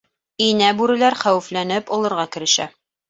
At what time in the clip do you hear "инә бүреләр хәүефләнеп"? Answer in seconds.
0.45-1.93